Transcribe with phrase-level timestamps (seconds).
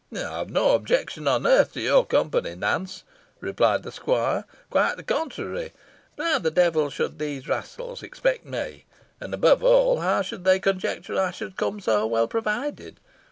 [0.11, 3.03] "I have no objection on earth to your company, Nance,"
[3.39, 5.73] replied the squire; "quite the contrary.
[6.15, 8.85] But how the devil should these rascals expect me?
[9.19, 12.99] And, above all, how should they conjecture I should come so well provided?